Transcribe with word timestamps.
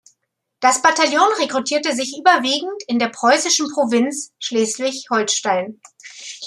Das 0.61 0.81
Bataillon 0.81 1.29
rekrutierte 1.39 1.95
sich 1.95 2.17
überwiegend 2.17 2.81
in 2.87 2.97
der 2.97 3.09
preußischen 3.09 3.67
Provinz 3.71 4.31
Schleswig-Holstein. 4.39 5.79